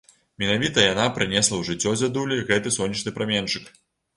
[0.43, 3.71] Менавіта яна прынесла ў жыццё дзядулі гэты сонечны праменьчык.